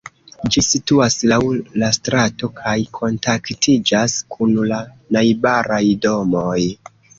Ĝi 0.53 0.61
situas 0.67 1.17
laŭ 1.31 1.37
la 1.81 1.89
strato 1.97 2.49
kaj 2.63 2.73
kontaktiĝas 3.01 4.17
kun 4.37 4.59
la 4.73 4.83
najbaraj 5.19 5.85
domoj. 6.11 6.59